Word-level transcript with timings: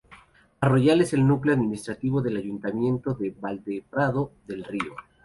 Arroyal 0.61 1.01
es 1.01 1.13
el 1.13 1.27
núcleo 1.27 1.53
administrativo 1.53 2.23
del 2.23 2.37
ayuntamiento 2.37 3.13
de 3.13 3.35
Valdeprado 3.39 4.31
del 4.47 4.63
Río. 4.63 4.95